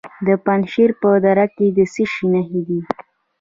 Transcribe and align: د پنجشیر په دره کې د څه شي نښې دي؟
د 0.27 0.29
پنجشیر 0.45 0.89
په 1.01 1.09
دره 1.25 1.45
کې 1.55 1.65
د 1.77 1.79
څه 1.93 2.03
شي 2.13 2.25
نښې 2.33 2.61
دي؟ 2.67 2.79